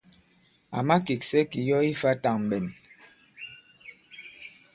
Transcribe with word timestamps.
À 0.77 0.79
makèksɛ 0.87 1.39
kì 1.51 1.59
yɔ̀ 1.69 1.79
ifā 1.91 2.11
tàŋɓɛn. 2.23 2.65